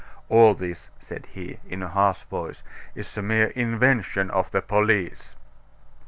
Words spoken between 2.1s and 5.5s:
voice, "is a mere invention of the police!"